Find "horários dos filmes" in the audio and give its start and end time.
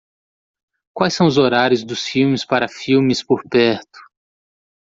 1.37-2.43